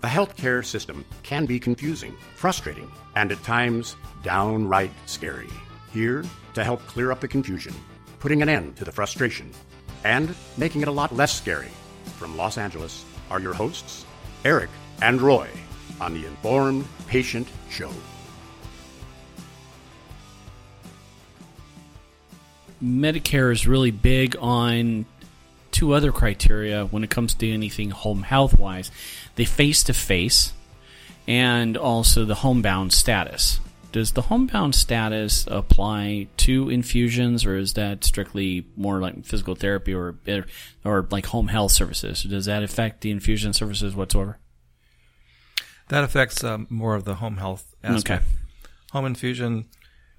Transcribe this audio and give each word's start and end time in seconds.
The 0.00 0.08
healthcare 0.08 0.64
system 0.64 1.04
can 1.22 1.44
be 1.44 1.60
confusing, 1.60 2.16
frustrating, 2.34 2.90
and 3.16 3.30
at 3.30 3.42
times 3.42 3.96
downright 4.22 4.92
scary. 5.04 5.48
Here 5.92 6.24
to 6.54 6.64
help 6.64 6.80
clear 6.86 7.12
up 7.12 7.20
the 7.20 7.28
confusion, 7.28 7.74
putting 8.18 8.40
an 8.40 8.48
end 8.48 8.76
to 8.76 8.84
the 8.86 8.92
frustration, 8.92 9.50
and 10.04 10.34
making 10.56 10.80
it 10.80 10.88
a 10.88 10.92
lot 10.92 11.14
less 11.14 11.36
scary. 11.36 11.68
From 12.16 12.34
Los 12.34 12.56
Angeles 12.56 13.04
are 13.30 13.40
your 13.40 13.52
hosts, 13.52 14.06
Erik 14.46 14.70
and 15.02 15.20
Roy, 15.20 15.48
on 16.00 16.14
the 16.14 16.24
Informed 16.24 16.86
Patient 17.06 17.46
Show. 17.68 17.90
Medicare 22.82 23.52
is 23.52 23.66
really 23.66 23.90
big 23.90 24.34
on 24.40 25.04
two 25.80 25.94
other 25.94 26.12
criteria 26.12 26.84
when 26.84 27.02
it 27.02 27.08
comes 27.08 27.32
to 27.32 27.50
anything 27.50 27.90
home 27.90 28.22
health 28.22 28.58
wise 28.58 28.90
the 29.36 29.46
face 29.46 29.82
to 29.82 29.94
face 29.94 30.52
and 31.26 31.74
also 31.74 32.26
the 32.26 32.34
homebound 32.34 32.92
status. 32.92 33.60
Does 33.90 34.12
the 34.12 34.20
homebound 34.20 34.74
status 34.74 35.46
apply 35.50 36.28
to 36.36 36.68
infusions, 36.68 37.46
or 37.46 37.56
is 37.56 37.72
that 37.74 38.04
strictly 38.04 38.66
more 38.76 39.00
like 39.00 39.24
physical 39.24 39.54
therapy 39.54 39.94
or 39.94 40.16
or 40.84 41.08
like 41.10 41.24
home 41.24 41.48
health 41.48 41.72
services? 41.72 42.24
Does 42.24 42.44
that 42.44 42.62
affect 42.62 43.00
the 43.00 43.10
infusion 43.10 43.54
services 43.54 43.96
whatsoever? 43.96 44.38
That 45.88 46.04
affects 46.04 46.44
um, 46.44 46.66
more 46.68 46.94
of 46.94 47.04
the 47.04 47.14
home 47.14 47.38
health 47.38 47.74
aspect. 47.82 48.20
Okay. 48.20 48.24
Home 48.92 49.06
infusion 49.06 49.64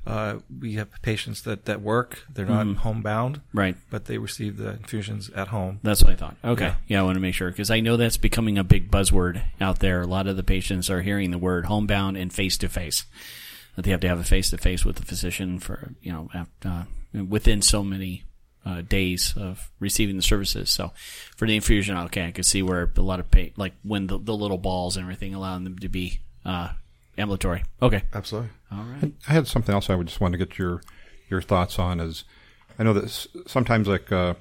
uh, 0.05 0.39
we 0.59 0.73
have 0.73 0.89
patients 1.01 1.43
that, 1.43 1.65
that 1.65 1.81
work. 1.81 2.25
They're 2.33 2.45
not 2.45 2.65
mm. 2.65 2.75
homebound, 2.77 3.41
right? 3.53 3.75
But 3.89 4.05
they 4.05 4.17
receive 4.17 4.57
the 4.57 4.71
infusions 4.71 5.29
at 5.31 5.49
home. 5.49 5.79
That's 5.83 6.03
what 6.03 6.13
I 6.13 6.15
thought. 6.15 6.37
Okay, 6.43 6.65
yeah, 6.65 6.75
yeah 6.87 6.99
I 7.01 7.03
want 7.03 7.15
to 7.15 7.21
make 7.21 7.35
sure 7.35 7.51
because 7.51 7.69
I 7.69 7.81
know 7.81 7.97
that's 7.97 8.17
becoming 8.17 8.57
a 8.57 8.63
big 8.63 8.89
buzzword 8.89 9.43
out 9.59 9.79
there. 9.79 10.01
A 10.01 10.07
lot 10.07 10.27
of 10.27 10.37
the 10.37 10.43
patients 10.43 10.89
are 10.89 11.01
hearing 11.01 11.31
the 11.31 11.37
word 11.37 11.65
homebound 11.65 12.17
and 12.17 12.33
face 12.33 12.57
to 12.59 12.69
face. 12.69 13.05
That 13.75 13.83
they 13.83 13.91
have 13.91 14.01
to 14.01 14.07
have 14.07 14.19
a 14.19 14.25
face 14.25 14.49
to 14.49 14.57
face 14.57 14.83
with 14.83 14.97
the 14.97 15.05
physician 15.05 15.59
for 15.59 15.93
you 16.01 16.11
know 16.11 16.29
uh, 16.65 16.83
within 17.13 17.61
so 17.61 17.83
many 17.83 18.23
uh, 18.65 18.81
days 18.81 19.33
of 19.37 19.71
receiving 19.79 20.15
the 20.15 20.21
services. 20.21 20.69
So 20.69 20.91
for 21.35 21.47
the 21.47 21.55
infusion, 21.55 21.97
okay, 21.97 22.25
I 22.25 22.31
could 22.31 22.45
see 22.45 22.61
where 22.61 22.91
a 22.95 23.01
lot 23.01 23.19
of 23.19 23.31
pay, 23.31 23.53
like 23.55 23.73
when 23.83 24.07
the, 24.07 24.17
the 24.17 24.35
little 24.35 24.57
balls 24.57 24.97
and 24.97 25.03
everything, 25.03 25.33
allowing 25.33 25.63
them 25.63 25.79
to 25.79 25.89
be 25.89 26.19
uh, 26.45 26.69
ambulatory. 27.21 27.63
Okay. 27.81 28.03
Absolutely. 28.13 28.49
All 28.71 28.83
right. 28.83 29.13
I 29.27 29.33
had 29.33 29.47
something 29.47 29.73
else 29.73 29.89
I 29.89 29.95
would 29.95 30.07
just 30.07 30.21
want 30.21 30.33
to 30.33 30.37
get 30.37 30.57
your 30.57 30.81
your 31.29 31.41
thoughts 31.41 31.79
on. 31.79 31.99
Is 31.99 32.23
I 32.77 32.83
know 32.83 32.93
that 32.93 33.27
sometimes 33.47 33.87
like 33.87 34.11
uh, 34.11 34.35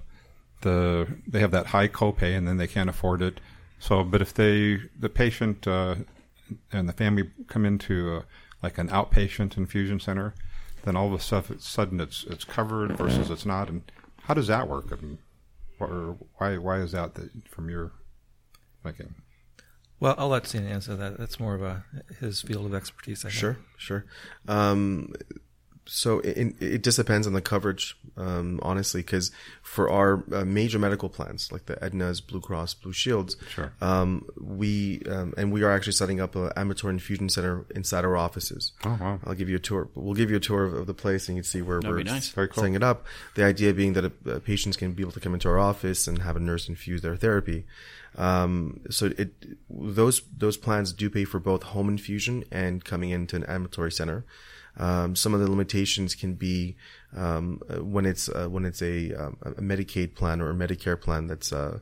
the 0.62 1.06
they 1.26 1.40
have 1.40 1.50
that 1.52 1.66
high 1.66 1.88
copay 1.88 2.36
and 2.36 2.46
then 2.46 2.56
they 2.56 2.66
can't 2.66 2.90
afford 2.90 3.22
it. 3.22 3.40
So, 3.78 4.04
but 4.04 4.20
if 4.20 4.34
they 4.34 4.78
the 4.98 5.08
patient 5.08 5.66
uh, 5.66 5.96
and 6.72 6.88
the 6.88 6.92
family 6.92 7.30
come 7.48 7.64
into 7.64 8.16
a, 8.16 8.24
like 8.62 8.78
an 8.78 8.88
outpatient 8.88 9.56
infusion 9.56 10.00
center, 10.00 10.34
then 10.84 10.96
all 10.96 11.12
of 11.12 11.32
a 11.32 11.58
sudden 11.58 12.00
it's 12.00 12.24
it's 12.24 12.44
covered 12.44 12.96
versus 12.96 13.30
it's 13.30 13.46
not. 13.46 13.68
And 13.68 13.82
how 14.22 14.34
does 14.34 14.48
that 14.48 14.68
work? 14.68 14.92
I 14.92 14.96
mean, 14.96 15.18
or 15.78 16.16
why 16.36 16.58
why 16.58 16.78
is 16.80 16.92
that, 16.92 17.14
that 17.14 17.30
from 17.48 17.68
your 17.68 17.92
thinking? 18.82 19.14
Well, 20.00 20.14
I'll 20.16 20.28
let 20.28 20.46
Cena 20.46 20.66
answer 20.66 20.96
that. 20.96 21.18
That's 21.18 21.38
more 21.38 21.54
of 21.54 21.62
a 21.62 21.84
his 22.20 22.40
field 22.40 22.66
of 22.66 22.74
expertise. 22.74 23.24
I 23.24 23.28
think. 23.28 23.38
Sure, 23.38 23.58
sure. 23.76 24.04
Um, 24.48 25.12
so 25.86 26.20
it, 26.20 26.54
it, 26.60 26.84
just 26.84 26.96
depends 26.96 27.26
on 27.26 27.32
the 27.32 27.40
coverage, 27.40 27.96
um, 28.16 28.60
honestly, 28.62 29.00
because 29.00 29.32
for 29.62 29.90
our 29.90 30.22
uh, 30.32 30.44
major 30.44 30.78
medical 30.78 31.08
plans 31.08 31.50
like 31.50 31.66
the 31.66 31.82
Aetna's, 31.82 32.20
Blue 32.20 32.40
Cross, 32.40 32.74
Blue 32.74 32.92
Shields, 32.92 33.36
sure. 33.48 33.72
um, 33.80 34.26
we 34.40 35.02
um, 35.08 35.34
and 35.36 35.52
we 35.52 35.62
are 35.62 35.70
actually 35.70 35.94
setting 35.94 36.20
up 36.20 36.36
an 36.36 36.50
ambulatory 36.56 36.94
infusion 36.94 37.28
center 37.28 37.64
inside 37.74 38.04
our 38.04 38.16
offices. 38.16 38.72
Oh 38.84 38.96
wow! 39.00 39.20
I'll 39.24 39.34
give 39.34 39.48
you 39.48 39.56
a 39.56 39.60
tour. 39.60 39.88
We'll 39.94 40.14
give 40.14 40.30
you 40.30 40.36
a 40.36 40.40
tour 40.40 40.64
of, 40.64 40.74
of 40.74 40.86
the 40.86 40.94
place, 40.94 41.28
and 41.28 41.36
you 41.36 41.42
can 41.42 41.48
see 41.48 41.62
where 41.62 41.80
That'd 41.80 41.96
we're 41.96 42.02
nice. 42.04 42.30
cool. 42.32 42.48
setting 42.52 42.74
it 42.74 42.82
up. 42.82 43.06
The 43.34 43.44
idea 43.44 43.72
being 43.74 43.94
that 43.94 44.04
uh, 44.04 44.38
patients 44.40 44.76
can 44.76 44.92
be 44.92 45.02
able 45.02 45.12
to 45.12 45.20
come 45.20 45.34
into 45.34 45.48
our 45.48 45.58
office 45.58 46.06
and 46.06 46.22
have 46.22 46.36
a 46.36 46.40
nurse 46.40 46.68
infuse 46.68 47.02
their 47.02 47.16
therapy. 47.16 47.64
Um, 48.16 48.80
so 48.90 49.06
it 49.16 49.32
those 49.68 50.22
those 50.36 50.56
plans 50.56 50.92
do 50.92 51.08
pay 51.10 51.24
for 51.24 51.40
both 51.40 51.62
home 51.62 51.88
infusion 51.88 52.44
and 52.50 52.84
coming 52.84 53.10
into 53.10 53.36
an 53.36 53.44
ambulatory 53.44 53.92
center. 53.92 54.24
Um, 54.76 55.16
some 55.16 55.34
of 55.34 55.40
the 55.40 55.50
limitations 55.50 56.14
can 56.14 56.34
be 56.34 56.76
um, 57.16 57.60
when 57.80 58.06
it's 58.06 58.28
uh, 58.28 58.48
when 58.48 58.64
it's 58.64 58.82
a, 58.82 59.12
um, 59.14 59.36
a, 59.42 59.60
Medicaid 59.60 60.14
plan 60.14 60.40
or 60.40 60.50
a 60.50 60.54
Medicare 60.54 61.00
plan 61.00 61.26
that's 61.26 61.52
uh, 61.52 61.80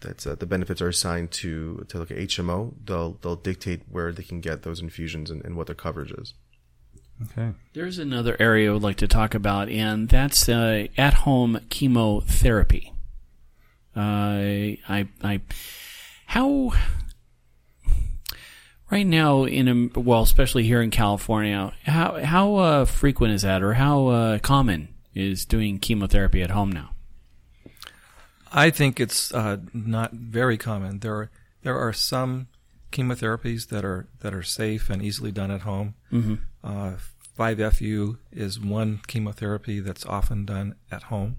that's 0.00 0.26
uh, 0.26 0.34
the 0.34 0.46
benefits 0.46 0.80
are 0.80 0.88
assigned 0.88 1.30
to 1.32 1.84
to 1.88 1.98
like 1.98 2.10
a 2.10 2.14
HMO. 2.14 2.74
They'll 2.84 3.18
they'll 3.20 3.36
dictate 3.36 3.82
where 3.88 4.12
they 4.12 4.22
can 4.22 4.40
get 4.40 4.62
those 4.62 4.80
infusions 4.80 5.30
and, 5.30 5.44
and 5.44 5.56
what 5.56 5.66
their 5.66 5.76
coverage 5.76 6.12
is. 6.12 6.34
Okay. 7.22 7.52
There's 7.74 7.98
another 7.98 8.34
area 8.40 8.70
I 8.70 8.72
would 8.72 8.82
like 8.82 8.96
to 8.96 9.08
talk 9.08 9.34
about, 9.34 9.68
and 9.68 10.08
that's 10.08 10.48
uh, 10.48 10.86
at 10.96 11.14
home 11.14 11.60
chemotherapy. 11.68 12.94
Uh, 13.94 14.80
I, 14.88 15.08
I, 15.22 15.40
how 16.26 16.72
right 18.90 19.06
now 19.06 19.44
in 19.44 19.90
a, 19.94 20.00
well, 20.00 20.22
especially 20.22 20.64
here 20.64 20.82
in 20.82 20.90
California, 20.90 21.72
how 21.84 22.22
how 22.22 22.56
uh, 22.56 22.84
frequent 22.84 23.34
is 23.34 23.42
that, 23.42 23.62
or 23.62 23.74
how 23.74 24.08
uh, 24.08 24.38
common 24.38 24.88
is 25.14 25.44
doing 25.44 25.78
chemotherapy 25.78 26.42
at 26.42 26.50
home 26.50 26.70
now? 26.70 26.90
I 28.52 28.70
think 28.70 28.98
it's 28.98 29.32
uh, 29.32 29.58
not 29.72 30.12
very 30.12 30.58
common. 30.58 31.00
There 31.00 31.14
are 31.14 31.30
there 31.62 31.78
are 31.78 31.92
some 31.92 32.48
chemotherapies 32.92 33.68
that 33.68 33.84
are 33.84 34.08
that 34.20 34.34
are 34.34 34.42
safe 34.42 34.90
and 34.90 35.02
easily 35.02 35.32
done 35.32 35.50
at 35.50 35.62
home. 35.62 35.94
Mm-hmm. 36.12 36.34
5FU 37.38 38.14
uh, 38.14 38.16
is 38.32 38.60
one 38.60 39.00
chemotherapy 39.06 39.80
that's 39.80 40.04
often 40.04 40.44
done 40.44 40.74
at 40.90 41.04
home. 41.04 41.36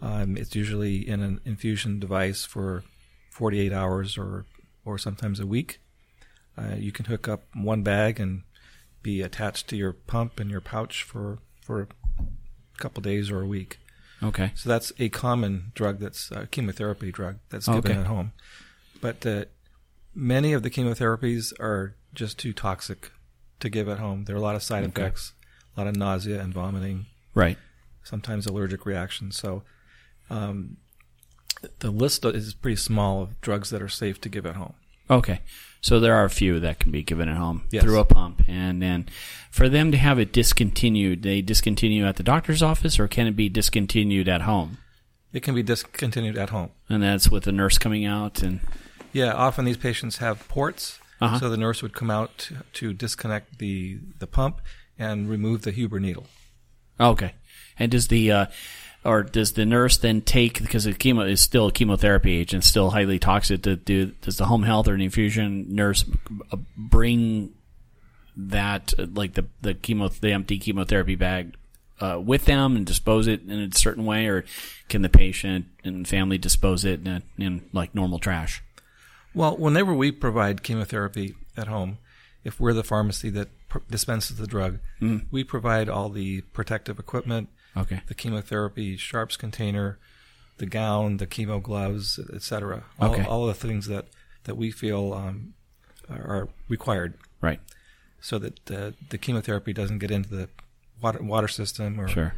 Um, 0.00 0.36
it's 0.36 0.56
usually 0.56 1.08
in 1.08 1.22
an 1.22 1.40
infusion 1.44 2.00
device 2.00 2.44
for 2.44 2.82
48 3.30 3.72
hours 3.72 4.18
or 4.18 4.46
or 4.84 4.98
sometimes 4.98 5.38
a 5.38 5.46
week. 5.46 5.80
Uh, 6.56 6.76
you 6.76 6.92
can 6.92 7.06
hook 7.06 7.28
up 7.28 7.44
one 7.54 7.82
bag 7.82 8.20
and 8.20 8.42
be 9.02 9.22
attached 9.22 9.68
to 9.68 9.76
your 9.76 9.92
pump 9.92 10.38
and 10.38 10.50
your 10.50 10.60
pouch 10.60 11.02
for 11.02 11.38
for 11.60 11.82
a 11.82 11.86
couple 12.78 13.02
days 13.02 13.30
or 13.30 13.42
a 13.42 13.46
week. 13.46 13.78
Okay. 14.22 14.52
So 14.54 14.68
that's 14.68 14.92
a 14.98 15.08
common 15.08 15.72
drug 15.74 15.98
that's 15.98 16.30
a 16.30 16.46
chemotherapy 16.46 17.10
drug 17.10 17.38
that's 17.50 17.66
given 17.66 17.92
okay. 17.92 18.00
at 18.00 18.06
home. 18.06 18.32
But 19.00 19.26
uh, 19.26 19.44
many 20.14 20.52
of 20.52 20.62
the 20.62 20.70
chemotherapies 20.70 21.52
are 21.58 21.96
just 22.14 22.38
too 22.38 22.52
toxic 22.52 23.10
to 23.60 23.68
give 23.68 23.88
at 23.88 23.98
home. 23.98 24.24
There 24.24 24.36
are 24.36 24.38
a 24.38 24.42
lot 24.42 24.54
of 24.54 24.62
side 24.62 24.84
okay. 24.84 25.02
effects, 25.02 25.32
a 25.76 25.80
lot 25.80 25.88
of 25.88 25.96
nausea 25.96 26.40
and 26.40 26.54
vomiting. 26.54 27.06
Right. 27.34 27.58
Sometimes 28.04 28.46
allergic 28.46 28.86
reactions. 28.86 29.36
So 29.36 29.62
um, 30.30 30.76
the 31.80 31.90
list 31.90 32.24
is 32.24 32.54
pretty 32.54 32.76
small 32.76 33.22
of 33.22 33.40
drugs 33.40 33.70
that 33.70 33.82
are 33.82 33.88
safe 33.88 34.20
to 34.20 34.28
give 34.28 34.46
at 34.46 34.56
home. 34.56 34.74
Okay. 35.10 35.40
So 35.82 35.98
there 35.98 36.14
are 36.14 36.24
a 36.24 36.30
few 36.30 36.60
that 36.60 36.78
can 36.78 36.92
be 36.92 37.02
given 37.02 37.28
at 37.28 37.36
home 37.36 37.64
yes. 37.70 37.82
through 37.82 37.98
a 37.98 38.04
pump. 38.04 38.42
And 38.46 38.80
then 38.80 39.08
for 39.50 39.68
them 39.68 39.90
to 39.90 39.98
have 39.98 40.18
it 40.20 40.32
discontinued, 40.32 41.24
they 41.24 41.42
discontinue 41.42 42.06
at 42.06 42.16
the 42.16 42.22
doctor's 42.22 42.62
office 42.62 43.00
or 43.00 43.08
can 43.08 43.26
it 43.26 43.34
be 43.34 43.48
discontinued 43.48 44.28
at 44.28 44.42
home? 44.42 44.78
It 45.32 45.42
can 45.42 45.56
be 45.56 45.62
discontinued 45.64 46.38
at 46.38 46.50
home. 46.50 46.70
And 46.88 47.02
that's 47.02 47.30
with 47.30 47.44
the 47.44 47.52
nurse 47.52 47.78
coming 47.78 48.04
out 48.04 48.42
and 48.42 48.60
Yeah, 49.12 49.32
often 49.32 49.64
these 49.64 49.76
patients 49.76 50.18
have 50.18 50.46
ports. 50.48 51.00
Uh-huh. 51.20 51.40
So 51.40 51.50
the 51.50 51.56
nurse 51.56 51.82
would 51.82 51.94
come 51.94 52.10
out 52.10 52.38
to, 52.38 52.56
to 52.74 52.92
disconnect 52.92 53.58
the 53.58 53.98
the 54.18 54.26
pump 54.26 54.60
and 54.98 55.28
remove 55.28 55.62
the 55.62 55.72
Huber 55.72 55.98
needle. 55.98 56.26
Okay. 57.00 57.34
And 57.78 57.90
does 57.90 58.08
the 58.08 58.30
uh, 58.30 58.46
or 59.04 59.22
does 59.22 59.52
the 59.52 59.66
nurse 59.66 59.96
then 59.96 60.20
take 60.20 60.62
because 60.62 60.84
the 60.84 60.92
chemo 60.92 61.28
is 61.28 61.40
still 61.40 61.68
a 61.68 61.72
chemotherapy 61.72 62.36
agent, 62.36 62.64
still 62.64 62.90
highly 62.90 63.18
toxic? 63.18 63.62
To 63.62 63.76
do 63.76 64.06
does 64.22 64.36
the 64.36 64.46
home 64.46 64.62
health 64.62 64.88
or 64.88 64.94
an 64.94 65.00
infusion 65.00 65.74
nurse 65.74 66.04
bring 66.76 67.52
that 68.36 68.94
like 69.14 69.34
the 69.34 69.46
the 69.60 69.74
chemo 69.74 70.08
the 70.20 70.32
empty 70.32 70.58
chemotherapy 70.58 71.16
bag 71.16 71.54
uh, 72.00 72.20
with 72.20 72.44
them 72.46 72.76
and 72.76 72.84
dispose 72.84 73.26
it 73.26 73.42
in 73.42 73.58
a 73.60 73.76
certain 73.76 74.04
way, 74.04 74.26
or 74.26 74.44
can 74.88 75.02
the 75.02 75.08
patient 75.08 75.66
and 75.84 76.06
family 76.06 76.38
dispose 76.38 76.84
it 76.84 77.06
in, 77.06 77.22
in 77.38 77.64
like 77.72 77.94
normal 77.94 78.18
trash? 78.18 78.62
Well, 79.34 79.56
whenever 79.56 79.94
we 79.94 80.10
provide 80.10 80.62
chemotherapy 80.62 81.34
at 81.56 81.68
home, 81.68 81.98
if 82.44 82.58
we're 82.58 82.72
the 82.72 82.82
pharmacy 82.82 83.30
that 83.30 83.48
pr- 83.68 83.78
dispenses 83.88 84.36
the 84.36 84.46
drug, 84.46 84.78
mm. 85.00 85.26
we 85.30 85.44
provide 85.44 85.88
all 85.88 86.08
the 86.08 86.42
protective 86.52 86.98
equipment 86.98 87.48
Okay. 87.76 88.02
The 88.06 88.14
chemotherapy 88.14 88.96
sharps 88.96 89.36
container, 89.36 89.98
the 90.58 90.66
gown, 90.66 91.16
the 91.16 91.26
chemo 91.26 91.62
gloves, 91.62 92.18
etc. 92.32 92.84
All, 93.00 93.12
okay. 93.12 93.24
all 93.24 93.46
the 93.46 93.54
things 93.54 93.86
that 93.86 94.06
that 94.44 94.56
we 94.56 94.70
feel 94.70 95.12
um, 95.12 95.54
are 96.10 96.48
required. 96.68 97.14
Right. 97.40 97.60
So 98.20 98.38
that 98.38 98.66
the 98.66 98.94
the 99.10 99.18
chemotherapy 99.18 99.72
doesn't 99.72 99.98
get 99.98 100.10
into 100.10 100.28
the 100.30 100.48
water 101.00 101.22
water 101.22 101.48
system 101.48 102.00
or 102.00 102.08
sure. 102.08 102.34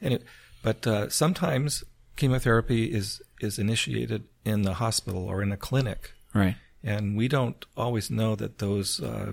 It, 0.00 0.24
but 0.62 0.86
uh, 0.86 1.08
sometimes 1.10 1.84
chemotherapy 2.16 2.92
is 2.92 3.22
is 3.40 3.58
initiated 3.58 4.24
in 4.44 4.62
the 4.62 4.74
hospital 4.74 5.26
or 5.26 5.42
in 5.42 5.52
a 5.52 5.56
clinic. 5.56 6.12
Right. 6.32 6.56
and 6.84 7.16
we 7.16 7.26
don't 7.26 7.64
always 7.76 8.08
know 8.08 8.36
that 8.36 8.58
those 8.58 9.00
uh, 9.00 9.32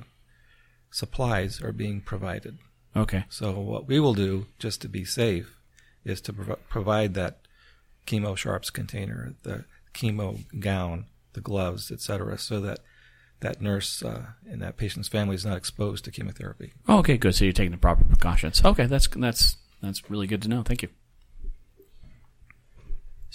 supplies 0.89 1.61
are 1.61 1.71
being 1.71 2.01
provided. 2.01 2.57
Okay. 2.97 3.25
So 3.29 3.51
what 3.51 3.87
we 3.87 3.99
will 3.99 4.13
do, 4.13 4.47
just 4.59 4.81
to 4.81 4.89
be 4.89 5.05
safe, 5.05 5.59
is 6.03 6.21
to 6.21 6.33
prov- 6.33 6.67
provide 6.69 7.13
that 7.13 7.39
chemo 8.05 8.35
sharps 8.35 8.69
container, 8.69 9.33
the 9.43 9.65
chemo 9.93 10.43
gown, 10.59 11.05
the 11.33 11.41
gloves, 11.41 11.91
etc., 11.91 12.37
so 12.37 12.59
that 12.61 12.79
that 13.39 13.61
nurse 13.61 14.01
uh, 14.03 14.25
and 14.49 14.61
that 14.61 14.77
patient's 14.77 15.07
family 15.07 15.35
is 15.35 15.45
not 15.45 15.57
exposed 15.57 16.05
to 16.05 16.11
chemotherapy. 16.11 16.73
Oh, 16.87 16.99
okay, 16.99 17.17
good. 17.17 17.35
So 17.35 17.45
you're 17.45 17.53
taking 17.53 17.71
the 17.71 17.77
proper 17.77 18.03
precautions. 18.03 18.63
Okay, 18.65 18.87
that's 18.87 19.07
that's 19.07 19.57
that's 19.81 20.09
really 20.09 20.27
good 20.27 20.41
to 20.41 20.49
know. 20.49 20.63
Thank 20.63 20.81
you. 20.81 20.89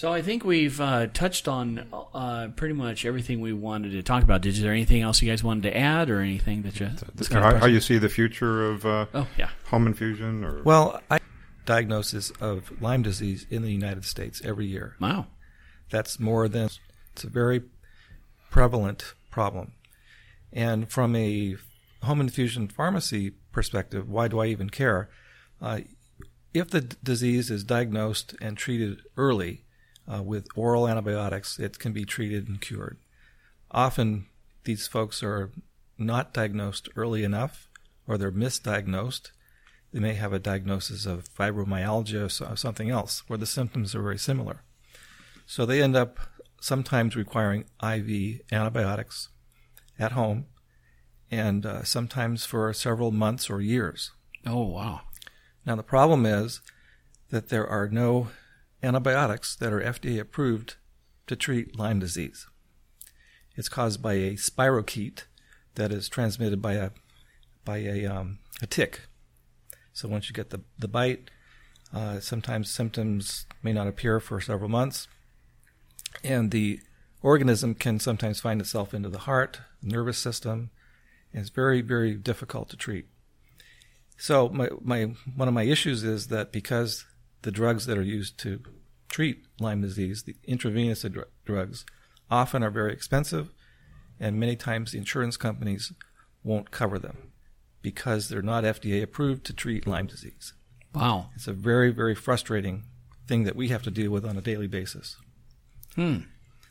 So 0.02 0.12
I 0.12 0.20
think 0.20 0.44
we've 0.44 0.80
uh, 0.80 1.06
touched 1.14 1.46
on 1.46 1.86
uh, 2.12 2.48
pretty 2.56 2.74
much 2.74 3.04
everything 3.04 3.40
we 3.40 3.52
wanted 3.52 3.92
to 3.92 4.02
talk 4.02 4.24
about. 4.24 4.40
Did 4.40 4.54
Is 4.54 4.60
there 4.60 4.72
anything 4.72 5.00
else 5.00 5.22
you 5.22 5.30
guys 5.30 5.44
wanted 5.44 5.62
to 5.62 5.76
add, 5.76 6.10
or 6.10 6.18
anything 6.18 6.62
that 6.62 6.80
you? 6.80 6.90
that's 7.14 7.28
kind 7.28 7.44
of 7.44 7.52
how, 7.52 7.58
how 7.60 7.66
you 7.66 7.78
see 7.78 7.98
the 7.98 8.08
future 8.08 8.68
of 8.68 8.84
uh, 8.84 9.06
Oh 9.14 9.28
yeah. 9.38 9.50
home 9.66 9.86
infusion? 9.86 10.42
Or 10.42 10.60
Well, 10.64 11.00
I 11.08 11.20
diagnosis 11.66 12.32
of 12.40 12.82
Lyme 12.82 13.02
disease 13.02 13.46
in 13.48 13.62
the 13.62 13.70
United 13.70 14.04
States 14.04 14.42
every 14.44 14.66
year. 14.66 14.96
Wow. 14.98 15.28
That's 15.88 16.18
more 16.18 16.48
than 16.48 16.68
it's 17.12 17.22
a 17.22 17.28
very 17.30 17.62
prevalent 18.50 19.14
problem. 19.30 19.70
And 20.52 20.90
from 20.90 21.14
a 21.14 21.54
home 22.02 22.20
infusion 22.20 22.66
pharmacy 22.66 23.34
perspective, 23.52 24.10
why 24.10 24.26
do 24.26 24.40
I 24.40 24.46
even 24.46 24.68
care? 24.68 25.10
Uh, 25.60 25.82
if 26.52 26.70
the 26.70 26.80
d- 26.80 26.96
disease 27.04 27.52
is 27.52 27.62
diagnosed 27.62 28.34
and 28.40 28.58
treated 28.58 29.02
early 29.16 29.62
uh, 30.10 30.22
with 30.22 30.48
oral 30.54 30.88
antibiotics, 30.88 31.58
it 31.58 31.78
can 31.78 31.92
be 31.92 32.04
treated 32.04 32.48
and 32.48 32.60
cured. 32.60 32.98
Often, 33.70 34.26
these 34.64 34.86
folks 34.86 35.22
are 35.22 35.50
not 35.98 36.32
diagnosed 36.32 36.88
early 36.96 37.24
enough, 37.24 37.68
or 38.06 38.18
they're 38.18 38.32
misdiagnosed. 38.32 39.30
They 39.92 40.00
may 40.00 40.14
have 40.14 40.32
a 40.32 40.38
diagnosis 40.38 41.06
of 41.06 41.28
fibromyalgia 41.28 42.50
or 42.50 42.56
something 42.56 42.90
else, 42.90 43.22
where 43.28 43.38
the 43.38 43.46
symptoms 43.46 43.94
are 43.94 44.02
very 44.02 44.18
similar. 44.18 44.62
So 45.46 45.66
they 45.66 45.82
end 45.82 45.96
up 45.96 46.18
sometimes 46.60 47.16
requiring 47.16 47.64
IV 47.82 48.40
antibiotics 48.50 49.28
at 49.98 50.12
home, 50.12 50.46
and 51.30 51.66
uh, 51.66 51.82
sometimes 51.82 52.44
for 52.44 52.72
several 52.72 53.10
months 53.10 53.50
or 53.50 53.60
years. 53.60 54.12
Oh 54.46 54.66
wow. 54.66 55.02
Now, 55.64 55.76
the 55.76 55.82
problem 55.82 56.26
is 56.26 56.60
that 57.30 57.48
there 57.48 57.66
are 57.66 57.88
no 57.88 58.28
antibiotics 58.82 59.56
that 59.56 59.72
are 59.72 59.80
FDA 59.80 60.20
approved 60.20 60.76
to 61.26 61.36
treat 61.36 61.78
Lyme 61.78 62.00
disease. 62.00 62.46
It's 63.54 63.68
caused 63.68 64.02
by 64.02 64.14
a 64.14 64.32
spirochete 64.32 65.24
that 65.74 65.92
is 65.92 66.08
transmitted 66.08 66.60
by 66.60 66.74
a 66.74 66.90
by 67.64 67.78
a, 67.78 68.06
um, 68.06 68.38
a 68.60 68.66
tick. 68.66 69.02
So 69.92 70.08
once 70.08 70.28
you 70.28 70.34
get 70.34 70.50
the, 70.50 70.62
the 70.78 70.88
bite, 70.88 71.30
uh, 71.94 72.18
sometimes 72.20 72.70
symptoms 72.70 73.46
may 73.62 73.72
not 73.72 73.86
appear 73.86 74.18
for 74.18 74.40
several 74.40 74.68
months, 74.68 75.06
and 76.24 76.50
the 76.50 76.80
organism 77.22 77.74
can 77.74 78.00
sometimes 78.00 78.40
find 78.40 78.60
itself 78.60 78.92
into 78.94 79.08
the 79.08 79.20
heart, 79.20 79.60
nervous 79.80 80.18
system, 80.18 80.70
and 81.32 81.42
it's 81.42 81.50
very, 81.50 81.82
very 81.82 82.14
difficult 82.14 82.68
to 82.70 82.76
treat. 82.76 83.06
So 84.16 84.48
my, 84.48 84.68
my 84.80 85.14
one 85.36 85.48
of 85.48 85.54
my 85.54 85.64
issues 85.64 86.04
is 86.04 86.28
that 86.28 86.52
because 86.52 87.04
the 87.42 87.50
drugs 87.50 87.86
that 87.86 87.98
are 87.98 88.02
used 88.02 88.38
to 88.40 88.60
treat 89.08 89.44
Lyme 89.60 89.82
disease, 89.82 90.22
the 90.22 90.36
intravenous 90.44 91.02
dr- 91.02 91.28
drugs, 91.44 91.84
often 92.30 92.62
are 92.62 92.70
very 92.70 92.92
expensive, 92.92 93.50
and 94.18 94.40
many 94.40 94.56
times 94.56 94.92
the 94.92 94.98
insurance 94.98 95.36
companies 95.36 95.92
won't 96.42 96.70
cover 96.70 96.98
them 96.98 97.32
because 97.82 98.28
they're 98.28 98.42
not 98.42 98.64
FDA 98.64 99.02
approved 99.02 99.44
to 99.44 99.52
treat 99.52 99.86
Lyme 99.86 100.06
disease. 100.06 100.54
Wow. 100.94 101.30
It's 101.34 101.48
a 101.48 101.52
very, 101.52 101.90
very 101.90 102.14
frustrating 102.14 102.84
thing 103.26 103.44
that 103.44 103.56
we 103.56 103.68
have 103.68 103.82
to 103.82 103.90
deal 103.90 104.10
with 104.10 104.24
on 104.24 104.36
a 104.36 104.42
daily 104.42 104.66
basis. 104.66 105.16
Hmm. 105.94 106.18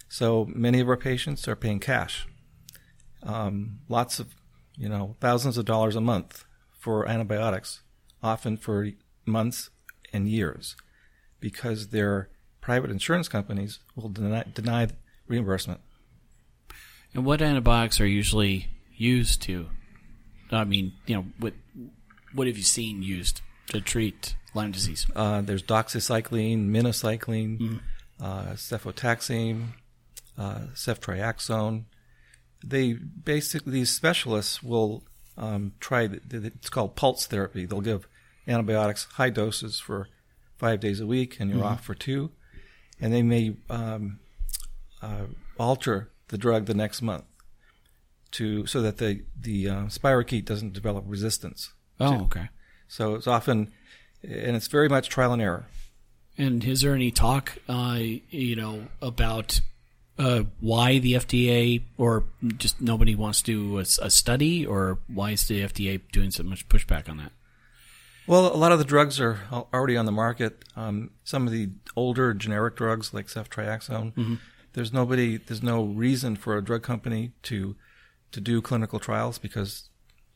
So 0.09 0.47
many 0.53 0.79
of 0.79 0.89
our 0.89 0.97
patients 0.97 1.47
are 1.47 1.55
paying 1.55 1.79
cash. 1.79 2.27
Um, 3.23 3.79
lots 3.87 4.19
of, 4.19 4.33
you 4.77 4.89
know, 4.89 5.15
thousands 5.19 5.57
of 5.57 5.65
dollars 5.65 5.95
a 5.95 6.01
month 6.01 6.45
for 6.77 7.07
antibiotics, 7.07 7.81
often 8.23 8.57
for 8.57 8.89
months 9.25 9.69
and 10.13 10.27
years, 10.27 10.75
because 11.39 11.89
their 11.89 12.29
private 12.61 12.91
insurance 12.91 13.27
companies 13.27 13.79
will 13.95 14.09
deny, 14.09 14.43
deny 14.53 14.87
reimbursement. 15.27 15.79
And 17.13 17.25
what 17.25 17.41
antibiotics 17.41 17.99
are 17.99 18.05
usually 18.07 18.67
used 18.95 19.41
to? 19.43 19.67
I 20.51 20.63
mean, 20.63 20.93
you 21.05 21.15
know, 21.15 21.25
what 21.39 21.53
what 22.33 22.47
have 22.47 22.57
you 22.57 22.63
seen 22.63 23.01
used 23.03 23.41
to 23.67 23.81
treat 23.81 24.35
Lyme 24.53 24.71
disease? 24.71 25.05
Uh, 25.15 25.41
there's 25.41 25.63
doxycycline, 25.63 26.69
minocycline, 26.69 27.79
uh, 28.21 28.51
cefotaxime, 28.55 29.73
uh, 30.37 30.59
ceftriaxone. 30.73 31.85
They 32.63 32.93
basically 32.93 33.73
these 33.73 33.89
specialists 33.93 34.61
will 34.61 35.03
um, 35.37 35.73
try. 35.79 36.07
The, 36.07 36.19
the- 36.39 36.47
it's 36.55 36.69
called 36.69 36.95
pulse 36.95 37.25
therapy. 37.25 37.65
They'll 37.65 37.81
give 37.81 38.07
antibiotics 38.47 39.05
high 39.13 39.29
doses 39.29 39.79
for 39.79 40.07
five 40.57 40.79
days 40.79 40.99
a 40.99 41.07
week, 41.07 41.37
and 41.39 41.49
you're 41.51 41.63
off 41.63 41.83
for 41.83 41.95
two. 41.95 42.31
And 42.99 43.11
they 43.11 43.23
may 43.23 43.55
um, 43.69 44.19
uh, 45.01 45.25
alter 45.57 46.11
the 46.27 46.37
drug 46.37 46.65
the 46.65 46.73
next 46.73 47.01
month 47.01 47.25
to 48.31 48.65
so 48.65 48.81
that 48.81 48.97
the 48.97 49.23
the 49.39 49.69
uh, 49.69 49.85
spirochete 49.85 50.45
doesn't 50.45 50.73
develop 50.73 51.03
resistance. 51.07 51.73
Oh, 51.99 52.23
okay. 52.23 52.49
So 52.87 53.15
it's 53.15 53.27
often, 53.27 53.71
and 54.23 54.55
it's 54.55 54.67
very 54.67 54.89
much 54.89 55.09
trial 55.09 55.33
and 55.33 55.41
error. 55.41 55.65
And 56.37 56.63
is 56.63 56.81
there 56.81 56.93
any 56.93 57.11
talk, 57.11 57.57
uh, 57.67 57.99
you 57.99 58.55
know, 58.55 58.87
about 59.01 59.61
uh, 60.17 60.43
why 60.59 60.99
the 60.99 61.13
FDA 61.13 61.83
or 61.97 62.25
just 62.57 62.81
nobody 62.81 63.15
wants 63.15 63.41
to 63.43 63.51
do 63.51 63.77
a, 63.77 64.05
a 64.05 64.09
study, 64.09 64.65
or 64.65 64.99
why 65.07 65.31
is 65.31 65.47
the 65.47 65.61
FDA 65.61 66.01
doing 66.11 66.31
so 66.31 66.43
much 66.43 66.67
pushback 66.69 67.09
on 67.09 67.17
that? 67.17 67.31
Well, 68.31 68.47
a 68.47 68.55
lot 68.55 68.71
of 68.71 68.79
the 68.79 68.85
drugs 68.85 69.19
are 69.19 69.39
already 69.73 69.97
on 69.97 70.05
the 70.05 70.11
market. 70.13 70.63
Um, 70.77 71.11
some 71.25 71.47
of 71.47 71.51
the 71.51 71.71
older 71.97 72.33
generic 72.33 72.77
drugs, 72.77 73.13
like 73.13 73.27
ceftriaxone, 73.27 74.13
there's 74.71 74.93
nobody, 74.93 75.35
there's 75.35 75.61
no 75.61 75.83
reason 75.83 76.37
for 76.37 76.55
a 76.55 76.63
drug 76.63 76.81
company 76.81 77.33
to 77.43 77.75
to 78.31 78.39
do 78.39 78.61
clinical 78.61 78.99
trials 78.99 79.37
because 79.37 79.89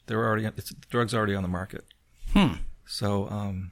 they're 0.07 0.25
already, 0.25 0.43
it's, 0.45 0.71
the 0.71 0.87
drug's 0.89 1.13
already 1.13 1.35
on 1.35 1.41
the 1.41 1.47
market. 1.47 1.85
Hmm. 2.33 2.55
So, 2.85 3.29
um, 3.29 3.71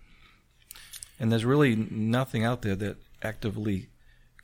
and 1.20 1.30
there's 1.30 1.44
really 1.44 1.75
nothing 1.75 2.46
out 2.46 2.62
there 2.62 2.77
that 2.77 2.96
actively 3.22 3.89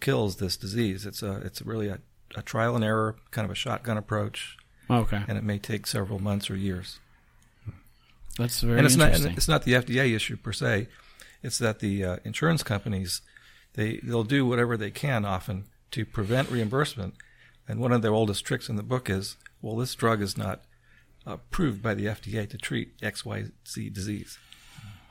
kills 0.01 0.35
this 0.35 0.57
disease. 0.57 1.05
It's 1.05 1.23
a, 1.23 1.37
it's 1.37 1.61
really 1.61 1.87
a, 1.87 1.99
a 2.35 2.41
trial 2.41 2.75
and 2.75 2.83
error, 2.83 3.15
kind 3.31 3.45
of 3.45 3.51
a 3.51 3.55
shotgun 3.55 3.95
approach, 3.95 4.57
Okay, 4.89 5.23
and 5.25 5.37
it 5.37 5.43
may 5.45 5.57
take 5.57 5.87
several 5.87 6.19
months 6.19 6.49
or 6.49 6.57
years. 6.57 6.99
That's 8.37 8.61
very 8.61 8.77
and 8.77 8.85
it's 8.85 8.95
not 8.95 9.05
interesting. 9.05 9.29
and 9.29 9.37
it's 9.37 9.47
not 9.47 9.63
the 9.63 9.73
FDA 9.73 10.15
issue 10.15 10.37
per 10.37 10.53
se. 10.53 10.87
It's 11.41 11.57
that 11.59 11.79
the 11.79 12.03
uh, 12.03 12.17
insurance 12.23 12.63
companies 12.63 13.21
they 13.73 13.99
they'll 14.03 14.23
do 14.23 14.45
whatever 14.45 14.77
they 14.77 14.91
can 14.91 15.25
often 15.25 15.65
to 15.91 16.05
prevent 16.05 16.49
reimbursement. 16.51 17.15
And 17.67 17.79
one 17.79 17.91
of 17.91 18.01
their 18.01 18.13
oldest 18.13 18.45
tricks 18.45 18.67
in 18.67 18.77
the 18.77 18.83
book 18.83 19.09
is, 19.09 19.35
well, 19.61 19.75
this 19.75 19.93
drug 19.93 20.21
is 20.21 20.37
not 20.37 20.61
approved 21.25 21.83
by 21.83 21.93
the 21.93 22.05
FDA 22.05 22.49
to 22.49 22.57
treat 22.57 22.93
X 23.01 23.23
Y 23.25 23.45
Z 23.67 23.89
disease. 23.91 24.37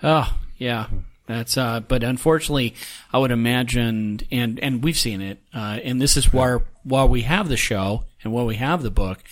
Oh, 0.03 0.37
yeah. 0.57 0.89
That's 1.27 1.57
uh 1.59 1.81
but 1.81 2.03
unfortunately 2.03 2.75
I 3.13 3.19
would 3.19 3.31
imagine 3.31 4.21
and 4.31 4.59
and 4.61 4.83
we've 4.83 4.97
seen 4.97 5.21
it 5.21 5.43
uh 5.53 5.79
and 5.85 6.01
this 6.01 6.17
is 6.17 6.33
where 6.33 6.63
while 6.85 7.07
we 7.07 7.23
have 7.23 7.49
the 7.51 7.57
show 7.59 8.05
and 8.25 8.33
while 8.33 8.47
we 8.47 8.57
have 8.57 8.83
the 8.83 8.91
book 8.91 9.23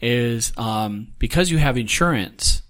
is 0.00 0.54
um 0.56 1.08
because 1.18 1.50
you 1.50 1.58
have 1.58 1.76
insurance 1.76 2.62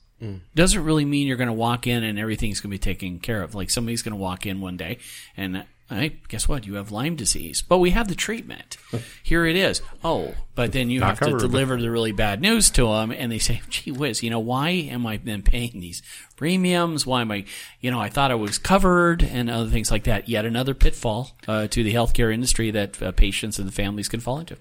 doesn't 0.54 0.84
really 0.84 1.04
mean 1.04 1.26
you're 1.26 1.36
going 1.36 1.48
to 1.48 1.52
walk 1.52 1.86
in 1.86 2.02
and 2.04 2.18
everything's 2.18 2.60
going 2.60 2.70
to 2.70 2.74
be 2.74 2.78
taken 2.78 3.18
care 3.20 3.42
of. 3.42 3.54
Like 3.54 3.70
somebody's 3.70 4.02
going 4.02 4.12
to 4.16 4.20
walk 4.20 4.46
in 4.46 4.60
one 4.60 4.76
day 4.76 4.98
and 5.36 5.64
hey, 5.90 6.16
guess 6.28 6.48
what? 6.48 6.66
You 6.66 6.74
have 6.74 6.90
Lyme 6.90 7.14
disease, 7.14 7.62
but 7.62 7.78
we 7.78 7.90
have 7.90 8.08
the 8.08 8.14
treatment. 8.16 8.78
Here 9.22 9.44
it 9.46 9.54
is. 9.54 9.80
Oh, 10.02 10.34
but 10.54 10.72
then 10.72 10.90
you 10.90 10.98
Not 11.00 11.10
have 11.10 11.18
to 11.20 11.24
covered. 11.26 11.40
deliver 11.40 11.80
the 11.80 11.90
really 11.90 12.10
bad 12.10 12.40
news 12.40 12.70
to 12.70 12.86
them, 12.88 13.12
and 13.12 13.30
they 13.30 13.38
say, 13.38 13.60
"Gee 13.68 13.92
whiz, 13.92 14.22
you 14.22 14.30
know 14.30 14.40
why 14.40 14.70
am 14.70 15.06
I 15.06 15.18
then 15.18 15.42
paying 15.42 15.78
these 15.80 16.02
premiums? 16.36 17.06
Why 17.06 17.20
am 17.20 17.30
I, 17.30 17.44
you 17.80 17.90
know, 17.90 18.00
I 18.00 18.08
thought 18.08 18.30
I 18.30 18.34
was 18.34 18.58
covered 18.58 19.22
and 19.22 19.48
other 19.50 19.68
things 19.70 19.90
like 19.90 20.04
that." 20.04 20.28
Yet 20.28 20.44
another 20.46 20.74
pitfall 20.74 21.32
uh, 21.46 21.66
to 21.68 21.82
the 21.84 21.92
healthcare 21.94 22.32
industry 22.32 22.70
that 22.72 23.00
uh, 23.02 23.12
patients 23.12 23.58
and 23.58 23.68
the 23.68 23.72
families 23.72 24.08
can 24.08 24.20
fall 24.20 24.38
into. 24.38 24.56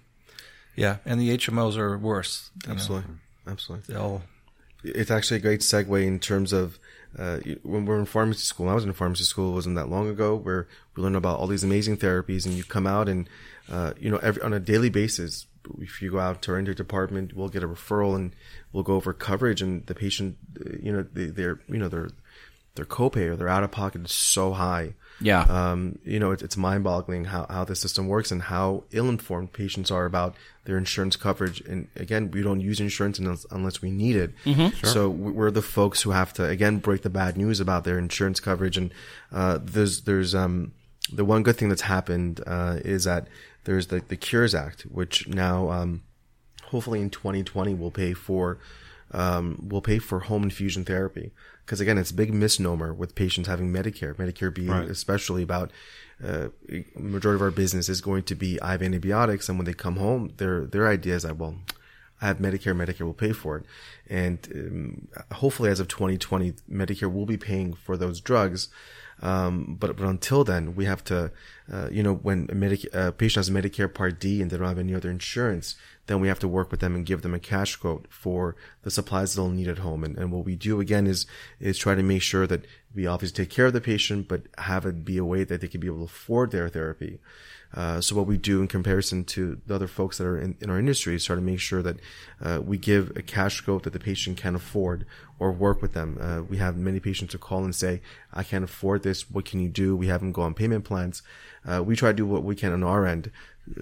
Yeah, 0.75 0.97
and 1.05 1.19
the 1.19 1.35
HMOs 1.37 1.77
are 1.77 1.97
worse. 1.97 2.51
You 2.63 2.69
know, 2.69 2.73
Absolutely, 2.75 3.15
absolutely. 3.47 3.93
they'll 3.93 4.21
It's 4.83 5.11
actually 5.11 5.37
a 5.37 5.41
great 5.41 5.61
segue 5.61 6.05
in 6.05 6.19
terms 6.19 6.53
of 6.53 6.79
uh, 7.17 7.39
when 7.63 7.85
we're 7.85 7.99
in 7.99 8.05
pharmacy 8.05 8.41
school. 8.41 8.69
I 8.69 8.73
was 8.73 8.83
in 8.83 8.93
pharmacy 8.93 9.23
school. 9.23 9.51
It 9.51 9.55
wasn't 9.55 9.75
that 9.75 9.89
long 9.89 10.09
ago 10.09 10.35
where 10.35 10.67
we 10.95 11.03
learn 11.03 11.15
about 11.15 11.39
all 11.39 11.47
these 11.47 11.63
amazing 11.63 11.97
therapies, 11.97 12.45
and 12.45 12.55
you 12.55 12.63
come 12.63 12.87
out 12.87 13.07
and 13.07 13.29
uh, 13.71 13.93
you 13.99 14.09
know 14.09 14.17
every, 14.17 14.41
on 14.41 14.53
a 14.53 14.59
daily 14.59 14.89
basis, 14.89 15.45
if 15.79 16.01
you 16.01 16.11
go 16.11 16.19
out 16.19 16.41
to 16.43 16.53
our 16.53 16.61
department, 16.61 17.35
we'll 17.35 17.49
get 17.49 17.63
a 17.63 17.67
referral 17.67 18.15
and 18.15 18.35
we'll 18.71 18.83
go 18.83 18.95
over 18.95 19.13
coverage, 19.13 19.61
and 19.61 19.85
the 19.85 19.95
patient, 19.95 20.37
uh, 20.59 20.71
you 20.81 20.91
know, 20.91 21.05
they, 21.13 21.25
they're 21.25 21.59
you 21.67 21.77
know 21.77 21.89
their 21.89 22.09
their 22.75 22.85
copay 22.85 23.27
or 23.29 23.35
their 23.35 23.49
out 23.49 23.63
of 23.63 23.71
pocket 23.71 24.05
is 24.05 24.11
so 24.11 24.53
high. 24.53 24.93
Yeah. 25.21 25.41
Um, 25.43 25.99
you 26.03 26.19
know, 26.19 26.31
it's, 26.31 26.41
it's 26.41 26.57
mind 26.57 26.83
boggling 26.83 27.25
how, 27.25 27.45
how 27.49 27.63
the 27.63 27.75
system 27.75 28.07
works 28.07 28.31
and 28.31 28.41
how 28.41 28.83
ill 28.91 29.09
informed 29.09 29.53
patients 29.53 29.91
are 29.91 30.05
about 30.05 30.35
their 30.65 30.77
insurance 30.77 31.15
coverage. 31.15 31.61
And 31.61 31.87
again, 31.95 32.31
we 32.31 32.41
don't 32.41 32.61
use 32.61 32.79
insurance 32.79 33.19
unless, 33.19 33.45
unless 33.51 33.81
we 33.81 33.91
need 33.91 34.15
it. 34.15 34.33
So 34.87 35.09
we're 35.09 35.51
the 35.51 35.61
folks 35.61 36.01
who 36.01 36.11
have 36.11 36.33
to, 36.33 36.45
again, 36.45 36.79
break 36.79 37.03
the 37.03 37.09
bad 37.09 37.37
news 37.37 37.59
about 37.59 37.83
their 37.83 37.99
insurance 37.99 38.39
coverage. 38.39 38.77
And, 38.77 38.93
uh, 39.31 39.59
there's, 39.61 40.01
there's, 40.01 40.33
um, 40.33 40.73
the 41.11 41.25
one 41.25 41.43
good 41.43 41.57
thing 41.57 41.69
that's 41.69 41.81
happened, 41.81 42.41
uh, 42.47 42.79
is 42.83 43.03
that 43.03 43.27
there's 43.65 43.87
the, 43.87 44.01
the 44.07 44.17
Cures 44.17 44.55
Act, 44.55 44.83
which 44.83 45.27
now, 45.27 45.69
um, 45.69 46.01
hopefully 46.63 47.01
in 47.01 47.09
2020 47.11 47.75
will 47.75 47.91
pay 47.91 48.13
for 48.13 48.57
um, 49.11 49.67
will 49.69 49.81
pay 49.81 49.99
for 49.99 50.21
home 50.21 50.43
infusion 50.43 50.83
therapy 50.83 51.31
because 51.65 51.79
again 51.79 51.97
it's 51.97 52.11
a 52.11 52.13
big 52.13 52.33
misnomer 52.33 52.93
with 52.93 53.15
patients 53.15 53.47
having 53.47 53.71
medicare 53.71 54.13
medicare 54.15 54.53
being 54.53 54.69
Right. 54.69 54.89
especially 54.89 55.43
about 55.43 55.71
uh, 56.23 56.49
majority 56.95 57.35
of 57.37 57.41
our 57.41 57.51
business 57.51 57.89
is 57.89 57.99
going 58.01 58.23
to 58.23 58.35
be 58.35 58.55
IV 58.55 58.81
antibiotics 58.81 59.49
and 59.49 59.57
when 59.57 59.65
they 59.65 59.73
come 59.73 59.97
home 59.97 60.31
their 60.37 60.65
their 60.65 60.87
idea 60.87 61.15
is 61.15 61.23
that 61.23 61.37
well 61.37 61.55
have 62.23 62.39
Medicare 62.39 62.75
Medicare 62.75 63.05
will 63.05 63.13
pay 63.13 63.31
for 63.31 63.57
it 63.57 63.65
and 64.09 64.39
um, 64.55 65.07
hopefully 65.31 65.69
as 65.69 65.79
of 65.79 65.87
2020 65.87 66.53
Medicare 66.71 67.11
will 67.11 67.25
be 67.25 67.37
paying 67.37 67.73
for 67.73 67.97
those 67.97 68.19
drugs 68.19 68.69
um, 69.23 69.77
but, 69.79 69.95
but 69.95 70.05
until 70.05 70.43
then, 70.43 70.75
we 70.75 70.83
have 70.83 71.03
to, 71.05 71.31
uh, 71.71 71.87
you 71.89 72.03
know, 72.03 72.13
when 72.13 72.47
a 72.49 72.55
Medic- 72.55 72.93
uh, 72.93 73.11
patient 73.11 73.45
has 73.45 73.49
Medicare 73.49 73.91
Part 73.91 74.19
D 74.19 74.41
and 74.41 74.51
they 74.51 74.57
don't 74.57 74.67
have 74.67 74.77
any 74.77 74.93
other 74.93 75.09
insurance, 75.09 75.75
then 76.07 76.19
we 76.19 76.27
have 76.27 76.39
to 76.39 76.47
work 76.47 76.71
with 76.71 76.81
them 76.81 76.93
and 76.93 77.05
give 77.05 77.21
them 77.21 77.33
a 77.33 77.39
cash 77.39 77.77
quote 77.77 78.07
for 78.09 78.57
the 78.81 78.91
supplies 78.91 79.33
they'll 79.33 79.49
need 79.49 79.69
at 79.69 79.77
home. 79.77 80.03
And, 80.03 80.17
and 80.17 80.31
what 80.31 80.43
we 80.43 80.57
do 80.57 80.81
again 80.81 81.07
is, 81.07 81.25
is 81.59 81.77
try 81.77 81.95
to 81.95 82.03
make 82.03 82.21
sure 82.21 82.45
that 82.47 82.65
we 82.93 83.07
obviously 83.07 83.45
take 83.45 83.53
care 83.53 83.67
of 83.67 83.73
the 83.73 83.79
patient, 83.79 84.27
but 84.27 84.43
have 84.57 84.85
it 84.85 85.05
be 85.05 85.17
a 85.17 85.25
way 85.25 85.45
that 85.45 85.61
they 85.61 85.67
can 85.69 85.79
be 85.79 85.87
able 85.87 85.99
to 85.99 86.03
afford 86.03 86.51
their 86.51 86.67
therapy. 86.67 87.19
Uh, 87.73 87.99
so 87.99 88.15
what 88.15 88.27
we 88.27 88.37
do 88.37 88.61
in 88.61 88.67
comparison 88.67 89.23
to 89.23 89.59
the 89.65 89.73
other 89.73 89.87
folks 89.87 90.17
that 90.17 90.27
are 90.27 90.37
in, 90.37 90.55
in 90.61 90.69
our 90.69 90.77
industry 90.77 91.15
is 91.15 91.25
try 91.25 91.35
to 91.35 91.41
make 91.41 91.59
sure 91.59 91.81
that 91.81 91.97
uh, 92.41 92.59
we 92.63 92.77
give 92.77 93.11
a 93.15 93.21
cash 93.21 93.61
quote 93.61 93.83
that 93.83 93.93
the 93.93 93.99
patient 93.99 94.37
can 94.37 94.55
afford 94.55 95.05
or 95.39 95.51
work 95.51 95.81
with 95.81 95.93
them. 95.93 96.17
Uh, 96.21 96.41
we 96.43 96.57
have 96.57 96.77
many 96.77 96.99
patients 96.99 97.33
who 97.33 97.39
call 97.39 97.63
and 97.63 97.75
say, 97.75 98.01
I 98.33 98.43
can't 98.43 98.63
afford 98.63 99.03
this. 99.03 99.29
What 99.29 99.45
can 99.45 99.59
you 99.59 99.69
do? 99.69 99.95
We 99.95 100.07
have 100.07 100.21
them 100.21 100.31
go 100.31 100.43
on 100.43 100.53
payment 100.53 100.85
plans. 100.85 101.23
Uh, 101.65 101.83
we 101.83 101.95
try 101.95 102.09
to 102.09 102.15
do 102.15 102.25
what 102.25 102.43
we 102.43 102.55
can 102.55 102.73
on 102.73 102.83
our 102.83 103.05
end. 103.05 103.31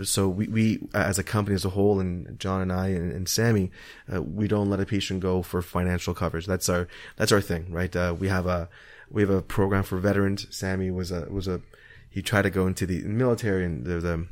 So 0.03 0.29
we, 0.29 0.47
we 0.47 0.87
as 0.93 1.17
a 1.17 1.23
company 1.23 1.55
as 1.55 1.65
a 1.65 1.69
whole, 1.69 1.99
and 1.99 2.39
John 2.39 2.61
and 2.61 2.71
I 2.71 2.89
and, 2.89 3.11
and 3.11 3.27
Sammy, 3.27 3.71
uh, 4.13 4.21
we 4.21 4.47
don't 4.47 4.69
let 4.69 4.79
a 4.79 4.85
patient 4.85 5.21
go 5.21 5.41
for 5.41 5.61
financial 5.63 6.13
coverage. 6.13 6.45
That's 6.45 6.69
our 6.69 6.87
that's 7.15 7.31
our 7.31 7.41
thing, 7.41 7.71
right? 7.71 7.93
Uh, 7.95 8.15
we 8.17 8.27
have 8.27 8.45
a 8.45 8.69
we 9.09 9.23
have 9.23 9.31
a 9.31 9.41
program 9.41 9.81
for 9.81 9.97
veterans. 9.97 10.45
Sammy 10.51 10.91
was 10.91 11.11
a 11.11 11.21
was 11.31 11.47
a 11.47 11.61
he 12.11 12.21
tried 12.21 12.43
to 12.43 12.49
go 12.49 12.67
into 12.67 12.85
the 12.85 13.01
military 13.03 13.65
and 13.65 13.85
the, 13.85 13.99
the 13.99 14.27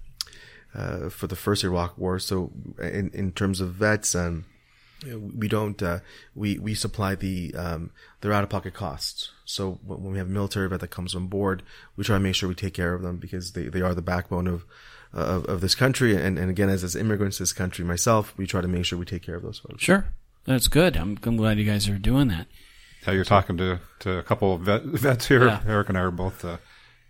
uh, 0.76 1.10
for 1.10 1.26
the 1.26 1.36
first 1.36 1.64
Iraq 1.64 1.98
war. 1.98 2.20
So 2.20 2.52
in 2.78 3.10
in 3.14 3.32
terms 3.32 3.60
of 3.62 3.74
vets, 3.74 4.14
um, 4.14 4.46
we 5.36 5.48
don't 5.48 5.82
uh, 5.82 6.00
we 6.36 6.60
we 6.60 6.76
supply 6.76 7.16
the 7.16 7.56
um, 7.56 7.92
their 8.22 8.34
out 8.34 8.44
of 8.44 8.50
pocket 8.50 8.74
costs. 8.74 9.32
So 9.46 9.80
when 9.84 10.04
when 10.04 10.12
we 10.12 10.18
have 10.20 10.28
a 10.28 10.32
military 10.32 10.70
vet 10.70 10.82
that 10.82 10.90
comes 10.90 11.16
on 11.16 11.28
board, 11.28 11.64
we 11.96 12.04
try 12.04 12.18
to 12.18 12.20
make 12.20 12.36
sure 12.36 12.50
we 12.50 12.56
take 12.56 12.74
care 12.74 12.94
of 12.94 13.02
them 13.02 13.18
because 13.18 13.54
they, 13.54 13.70
they 13.70 13.82
are 13.82 13.96
the 13.96 14.02
backbone 14.02 14.48
of 14.48 14.66
of, 15.14 15.46
of 15.46 15.62
this 15.62 15.74
country. 15.74 16.16
And, 16.16 16.38
and 16.38 16.50
again, 16.50 16.70
as 16.70 16.84
as 16.84 16.96
immigrants 16.96 17.38
to 17.38 17.44
this 17.44 17.54
country, 17.54 17.84
myself, 17.86 18.34
we 18.38 18.46
try 18.46 18.62
to 18.62 18.68
make 18.68 18.86
sure 18.86 19.00
we 19.00 19.06
take 19.06 19.24
care 19.24 19.36
of 19.36 19.44
those 19.44 19.60
folks. 19.60 19.84
Sure. 19.84 20.06
That's 20.46 20.68
good. 20.68 20.98
I'm, 20.98 21.18
I'm 21.24 21.38
glad 21.38 21.60
you 21.60 21.66
guys 21.66 21.88
are 21.90 21.98
doing 21.98 22.28
that. 22.30 22.48
Yeah, 23.06 23.14
you're 23.14 23.26
talking 23.26 23.58
to, 23.58 23.80
to 24.00 24.18
a 24.18 24.24
couple 24.24 24.54
of 24.54 24.62
vet, 24.62 24.84
vets 24.86 25.28
here. 25.28 25.46
Yeah. 25.46 25.62
Erik 25.68 25.90
and 25.90 25.98
I 25.98 26.02
are 26.02 26.12
both 26.12 26.44
uh, 26.44 26.58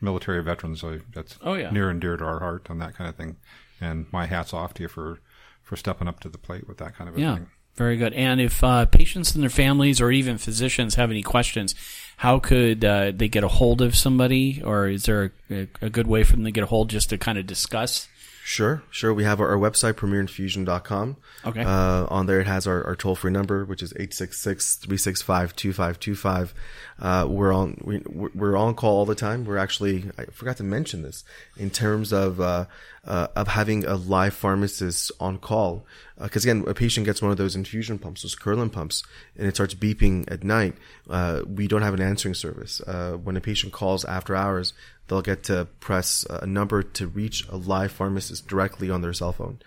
military 0.02 0.42
veterans, 0.44 0.82
so 0.82 1.00
that's 1.14 1.38
Oh, 1.42 1.54
yeah. 1.56 1.70
near 1.72 1.90
and 1.90 2.00
dear 2.00 2.18
to 2.18 2.24
our 2.26 2.40
heart 2.40 2.68
and 2.70 2.82
that 2.82 2.96
kind 2.96 3.10
of 3.10 3.16
thing. 3.16 3.38
And 3.82 4.06
my 4.12 4.26
hat's 4.26 4.54
off 4.54 4.74
to 4.76 4.84
you 4.84 4.90
for, 4.90 5.20
for 5.64 5.76
stepping 5.76 6.08
up 6.08 6.20
to 6.22 6.30
the 6.30 6.38
plate 6.38 6.68
with 6.68 6.78
that 6.78 6.96
kind 6.96 7.10
of 7.10 7.18
a 7.18 7.22
Yeah. 7.22 7.36
thing. 7.36 7.48
Very 7.76 7.96
good. 7.96 8.14
And 8.14 8.42
if 8.42 8.62
uh, 8.62 8.86
patients 8.88 9.34
and 9.36 9.42
their 9.42 9.50
families 9.50 10.02
or 10.02 10.12
even 10.12 10.38
physicians 10.38 10.96
have 10.96 11.12
any 11.12 11.22
questions, 11.24 11.76
how 12.18 12.38
could 12.40 12.84
uh, 12.84 13.12
they 13.16 13.30
get 13.30 13.46
a 13.46 13.48
hold 13.48 13.82
of 13.82 13.96
somebody? 13.96 14.62
Or 14.62 14.90
is 14.90 15.04
there 15.04 15.32
a, 15.50 15.68
a 15.82 15.90
good 15.90 16.06
way 16.08 16.24
for 16.24 16.34
them 16.34 16.44
to 16.44 16.52
get 16.52 16.64
a 16.66 16.68
hold 16.68 16.90
just 16.90 17.10
to 17.12 17.18
kind 17.18 17.38
of 17.38 17.48
discuss? 17.48 18.10
Sure, 18.50 18.82
sure. 18.90 19.14
We 19.14 19.26
have 19.26 19.40
our, 19.40 19.50
our 19.50 19.60
website, 19.60 19.94
premierinfusion.com. 19.94 21.18
Okay. 21.46 21.62
Uh, 21.62 22.08
on 22.10 22.26
there, 22.26 22.40
it 22.40 22.48
has 22.48 22.66
our, 22.66 22.84
our 22.84 22.96
toll 22.96 23.14
free 23.14 23.32
number, 23.32 23.64
which 23.64 23.84
is 23.84 23.94
866-365-2525. 23.94 26.54
Uh, 26.98 27.28
we're 27.30 27.54
on, 27.54 27.80
we, 27.84 28.02
we're 28.10 28.58
on 28.58 28.74
call 28.74 28.98
all 28.98 29.06
the 29.06 29.14
time. 29.14 29.46
We're 29.46 29.60
actually, 29.60 30.10
I 30.18 30.26
forgot 30.26 30.58
to 30.58 30.64
mention 30.64 31.04
this 31.04 31.24
in 31.58 31.70
terms 31.70 32.12
of, 32.12 32.42
uh, 32.42 32.66
uh, 33.10 33.28
of 33.36 33.48
having 33.50 33.86
a 33.86 33.96
live 33.96 34.34
pharmacist 34.34 35.12
on 35.20 35.38
call. 35.38 35.86
Uh 36.18 36.24
'cause 36.24 36.32
cause 36.32 36.46
again, 36.46 36.64
a 36.68 36.74
patient 36.74 37.06
gets 37.06 37.22
one 37.22 37.32
of 37.32 37.38
those 37.38 37.56
infusion 37.56 37.98
pumps, 37.98 38.22
those 38.22 38.36
Curlin 38.36 38.70
pumps, 38.70 39.04
and 39.38 39.48
it 39.48 39.56
starts 39.56 39.74
beeping 39.74 40.30
at 40.32 40.44
night. 40.44 40.76
Uh, 41.10 41.42
we 41.48 41.68
don't 41.68 41.82
have 41.82 41.94
an 41.94 42.02
answering 42.02 42.36
service. 42.36 42.82
Uh, 42.82 43.14
when 43.14 43.36
a 43.36 43.42
patient 43.42 43.74
calls 43.74 44.06
after 44.06 44.36
hours, 44.36 44.74
they'll 45.08 45.22
get 45.22 45.44
to 45.44 45.68
press 45.80 46.26
a 46.30 46.46
number 46.46 46.84
to 46.84 47.08
reach 47.08 47.48
a 47.50 47.58
live 47.58 47.92
pharmacist 47.92 48.48
directly 48.48 48.90
on 48.90 49.02
their 49.02 49.14
cell 49.14 49.34
phone. 49.34 49.60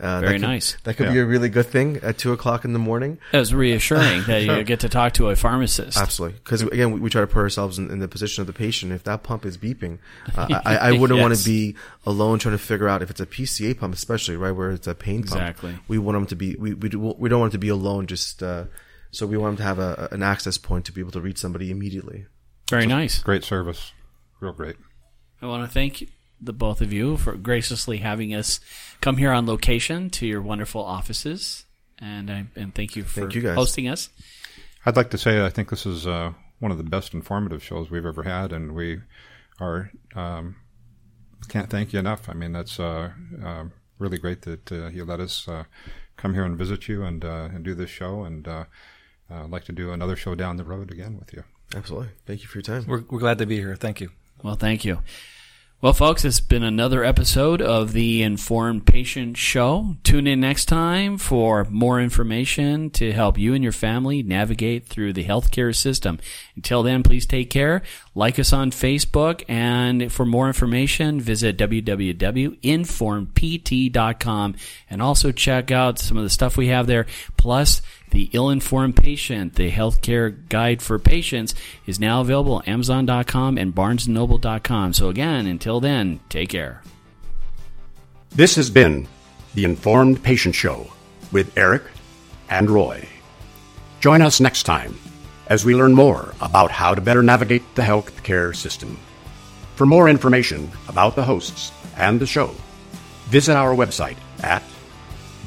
Uh, 0.00 0.20
Very 0.20 0.32
that 0.32 0.32
could- 0.32 0.40
nice. 0.42 0.76
That 0.82 0.94
could 0.96 1.12
be 1.12 1.18
a 1.20 1.24
really 1.24 1.48
good 1.48 1.66
thing 1.66 1.98
at 2.02 2.18
two 2.18 2.32
o'clock 2.32 2.64
in 2.64 2.72
the 2.72 2.78
morning. 2.80 3.18
It 3.32 3.36
was 3.36 3.54
reassuring 3.54 4.22
that 4.26 4.42
you 4.42 4.64
get 4.64 4.80
to 4.80 4.88
talk 4.88 5.12
to 5.14 5.28
a 5.30 5.36
pharmacist. 5.36 5.96
Absolutely, 5.96 6.38
because 6.38 6.62
again, 6.62 6.90
we, 6.90 7.00
we 7.00 7.10
try 7.10 7.20
to 7.20 7.26
put 7.26 7.38
ourselves 7.38 7.78
in, 7.78 7.90
in 7.90 8.00
the 8.00 8.08
position 8.08 8.40
of 8.40 8.48
the 8.48 8.52
patient. 8.52 8.90
If 8.92 9.04
that 9.04 9.22
pump 9.22 9.44
is 9.44 9.56
beeping, 9.56 9.98
uh, 10.36 10.48
I, 10.64 10.76
I 10.76 10.92
wouldn't 10.98 11.20
want 11.20 11.36
to 11.36 11.44
be 11.44 11.76
alone 12.04 12.40
trying 12.40 12.56
to 12.56 12.62
figure 12.62 12.88
out 12.88 13.02
if 13.02 13.10
it's 13.10 13.20
a 13.20 13.26
PCA 13.26 13.78
pump, 13.78 13.94
especially 13.94 14.36
right 14.36 14.50
where 14.50 14.70
it's 14.72 14.86
a 14.88 14.94
pain 14.94 15.22
pump. 15.22 15.40
Exactly. 15.40 15.78
We 15.86 15.98
want 15.98 16.16
them 16.16 16.26
to 16.26 16.36
be. 16.36 16.56
We 16.56 16.74
we, 16.74 16.88
do, 16.88 16.98
we 16.98 17.28
don't 17.28 17.40
want 17.40 17.52
them 17.52 17.60
to 17.60 17.64
be 17.64 17.68
alone. 17.68 18.08
Just 18.08 18.42
uh, 18.42 18.64
so 19.12 19.26
we 19.26 19.36
want 19.36 19.56
them 19.56 19.56
to 19.58 19.62
have 19.62 19.78
a, 19.78 20.08
an 20.10 20.24
access 20.24 20.58
point 20.58 20.86
to 20.86 20.92
be 20.92 21.00
able 21.00 21.12
to 21.12 21.20
reach 21.20 21.38
somebody 21.38 21.70
immediately. 21.70 22.26
Very 22.68 22.86
nice. 22.86 23.22
Great 23.22 23.44
service. 23.44 23.92
Real 24.40 24.52
great. 24.52 24.76
I 25.40 25.46
want 25.46 25.64
to 25.64 25.72
thank 25.72 26.08
the 26.40 26.52
both 26.52 26.80
of 26.80 26.92
you 26.92 27.16
for 27.16 27.36
graciously 27.36 27.98
having 27.98 28.34
us 28.34 28.60
come 29.00 29.16
here 29.16 29.32
on 29.32 29.46
location 29.46 30.10
to 30.10 30.26
your 30.26 30.42
wonderful 30.42 30.82
offices. 30.82 31.64
And, 31.98 32.30
I, 32.30 32.46
and 32.56 32.74
thank 32.74 32.96
you 32.96 33.04
for 33.04 33.20
Thank 33.20 33.34
you, 33.34 33.42
guys. 33.42 33.54
hosting 33.54 33.88
us. 33.88 34.10
I'd 34.84 34.96
like 34.96 35.10
to 35.10 35.18
say 35.18 35.44
I 35.44 35.48
think 35.48 35.70
this 35.70 35.86
is 35.86 36.06
uh, 36.06 36.32
one 36.58 36.70
of 36.70 36.78
the 36.78 36.84
best 36.84 37.14
informative 37.14 37.62
shows 37.62 37.90
we've 37.90 38.04
ever 38.04 38.24
had, 38.24 38.52
and 38.52 38.74
we 38.74 39.00
are 39.60 39.90
um, 40.14 40.56
can't 41.48 41.70
thank 41.70 41.92
you 41.92 41.98
enough. 41.98 42.28
I 42.28 42.34
mean, 42.34 42.52
that's 42.52 42.78
uh, 42.80 43.10
uh, 43.42 43.64
really 43.98 44.18
great 44.18 44.42
that 44.42 44.72
uh, 44.72 44.88
you 44.88 45.04
let 45.04 45.20
us 45.20 45.46
uh, 45.48 45.64
come 46.16 46.34
here 46.34 46.44
and 46.44 46.58
visit 46.58 46.88
you 46.88 47.04
and 47.04 47.24
uh, 47.24 47.48
and 47.52 47.64
do 47.64 47.74
this 47.74 47.90
show, 47.90 48.24
and 48.24 48.46
uh, 48.46 48.64
uh, 49.30 49.44
I'd 49.44 49.50
like 49.50 49.64
to 49.64 49.72
do 49.72 49.92
another 49.92 50.16
show 50.16 50.34
down 50.34 50.56
the 50.56 50.64
road 50.64 50.90
again 50.90 51.16
with 51.18 51.32
you. 51.32 51.44
Absolutely. 51.74 52.10
Thank 52.26 52.42
you 52.42 52.48
for 52.48 52.58
your 52.58 52.62
time. 52.62 52.84
We're, 52.86 53.04
we're 53.08 53.20
glad 53.20 53.38
to 53.38 53.46
be 53.46 53.56
here. 53.56 53.74
Thank 53.76 54.00
you. 54.00 54.10
Well, 54.42 54.56
thank 54.56 54.84
you. 54.84 54.98
Well, 55.84 55.92
folks, 55.92 56.24
it's 56.24 56.40
been 56.40 56.62
another 56.62 57.04
episode 57.04 57.60
of 57.60 57.92
the 57.92 58.22
Informed 58.22 58.86
Patient 58.86 59.36
Show. 59.36 59.96
Tune 60.02 60.26
in 60.26 60.40
next 60.40 60.64
time 60.64 61.18
for 61.18 61.66
more 61.66 62.00
information 62.00 62.88
to 62.92 63.12
help 63.12 63.36
you 63.36 63.52
and 63.52 63.62
your 63.62 63.70
family 63.70 64.22
navigate 64.22 64.86
through 64.86 65.12
the 65.12 65.26
healthcare 65.26 65.76
system. 65.76 66.20
Until 66.56 66.82
then, 66.82 67.02
please 67.02 67.26
take 67.26 67.50
care. 67.50 67.82
Like 68.16 68.38
us 68.38 68.52
on 68.52 68.70
Facebook, 68.70 69.42
and 69.48 70.12
for 70.12 70.24
more 70.24 70.46
information, 70.46 71.20
visit 71.20 71.58
www.informedpt.com 71.58 74.54
and 74.88 75.02
also 75.02 75.32
check 75.32 75.72
out 75.72 75.98
some 75.98 76.16
of 76.16 76.22
the 76.22 76.30
stuff 76.30 76.56
we 76.56 76.68
have 76.68 76.86
there. 76.86 77.06
Plus, 77.36 77.82
the 78.10 78.30
Ill 78.32 78.50
Informed 78.50 78.94
Patient, 78.94 79.56
the 79.56 79.68
healthcare 79.68 80.48
guide 80.48 80.80
for 80.80 81.00
patients, 81.00 81.56
is 81.86 81.98
now 81.98 82.20
available 82.20 82.60
at 82.60 82.68
Amazon.com 82.68 83.58
and 83.58 83.74
BarnesandNoble.com. 83.74 84.92
So, 84.92 85.08
again, 85.08 85.48
until 85.48 85.80
then, 85.80 86.20
take 86.28 86.50
care. 86.50 86.82
This 88.30 88.54
has 88.54 88.70
been 88.70 89.08
the 89.54 89.64
Informed 89.64 90.22
Patient 90.22 90.54
Show 90.54 90.86
with 91.32 91.58
Erik 91.58 91.82
and 92.48 92.70
Roy. 92.70 93.08
Join 93.98 94.22
us 94.22 94.38
next 94.38 94.62
time 94.62 94.94
as 95.46 95.64
we 95.64 95.74
learn 95.74 95.94
more 95.94 96.34
about 96.40 96.70
how 96.70 96.94
to 96.94 97.00
better 97.00 97.22
navigate 97.22 97.62
the 97.74 97.82
healthcare 97.82 98.54
system. 98.54 98.98
For 99.76 99.86
more 99.86 100.08
information 100.08 100.70
about 100.88 101.16
the 101.16 101.24
hosts 101.24 101.72
and 101.96 102.20
the 102.20 102.26
show, 102.26 102.54
visit 103.26 103.56
our 103.56 103.74
website 103.74 104.16
at 104.42 104.62